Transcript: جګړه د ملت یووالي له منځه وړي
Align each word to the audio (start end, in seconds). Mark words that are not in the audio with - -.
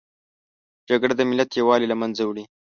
جګړه 0.89 1.13
د 1.17 1.21
ملت 1.29 1.49
یووالي 1.53 1.87
له 1.89 1.95
منځه 2.01 2.21
وړي 2.25 2.43